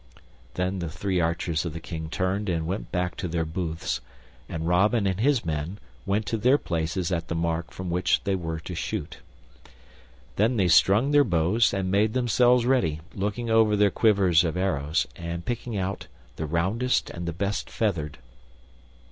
[0.55, 4.01] Then the three archers of the King turned and went back to their booths,
[4.49, 5.77] and Robin and his men
[6.07, 9.19] went to their places at the mark from which they were to shoot.
[10.37, 15.05] Then they strung their bows and made themselves ready, looking over their quivers of arrows,
[15.15, 18.17] and picking out the roundest and the best feathered.